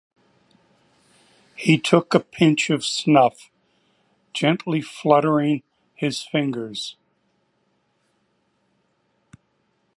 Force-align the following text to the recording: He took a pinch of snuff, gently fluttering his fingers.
He 1.55 1.77
took 1.77 2.15
a 2.15 2.19
pinch 2.19 2.71
of 2.71 2.83
snuff, 2.83 3.51
gently 4.33 4.81
fluttering 4.81 5.61
his 5.93 6.23
fingers. 6.23 6.95